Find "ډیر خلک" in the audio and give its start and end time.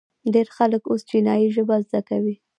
0.33-0.83